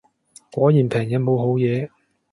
[0.51, 1.91] 果然平嘢冇好嘢